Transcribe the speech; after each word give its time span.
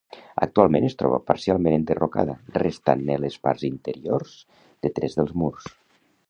Actualment 0.43 0.85
es 0.85 0.95
troba 1.01 1.19
parcialment 1.27 1.75
enderrocada, 1.79 2.35
restant-ne 2.55 3.19
les 3.27 3.37
parts 3.45 3.67
inferiors 3.69 4.33
de 4.87 4.93
tres 4.97 5.21
dels 5.21 5.37
murs. 5.45 5.71